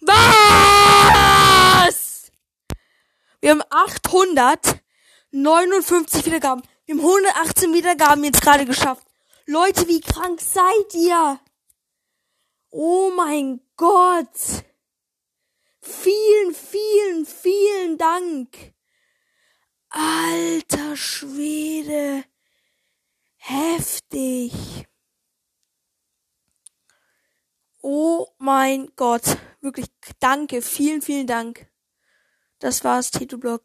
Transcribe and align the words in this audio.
Was? 0.00 2.30
Wir 3.40 3.50
haben 3.50 3.62
859 3.70 6.26
Wiedergaben. 6.26 6.62
Wir 6.86 6.94
haben 6.94 7.04
118 7.04 7.74
Wiedergaben 7.74 8.22
jetzt 8.24 8.42
gerade 8.42 8.64
geschafft. 8.64 9.06
Leute, 9.46 9.86
wie 9.88 10.00
krank 10.00 10.40
seid 10.40 10.94
ihr? 10.94 11.40
Oh 12.70 13.10
mein 13.16 13.60
Gott. 13.76 14.64
Vielen, 15.80 16.54
vielen, 16.54 17.24
vielen 17.24 17.96
Dank. 17.96 18.74
Alter 19.88 20.96
Schwede. 20.96 22.24
Heftig. 23.36 24.52
Oh 27.80 28.26
mein 28.38 28.90
Gott. 28.96 29.38
Wirklich 29.60 29.86
danke. 30.20 30.62
Vielen, 30.62 31.02
vielen 31.02 31.26
Dank. 31.26 31.68
Das 32.60 32.84
war's, 32.84 33.10
Tito 33.10 33.38
Blog. 33.38 33.56